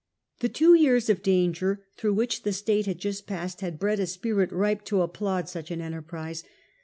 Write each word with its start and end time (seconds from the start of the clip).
The 0.39 0.49
two 0.49 0.73
years 0.73 1.11
of 1.11 1.21
danger 1.21 1.83
through 1.95 2.15
which 2.15 2.41
the 2.41 2.53
State 2.53 2.87
had 2.87 2.97
just 2.97 3.27
passed 3.27 3.61
had 3.61 3.77
bred 3.77 3.99
a 3.99 4.07
spirit 4.07 4.51
ripe 4.51 4.83
to 4.85 5.03
applaud 5.03 5.47
such 5.47 5.69
an 5.69 5.79
enterprise. 5.79 6.43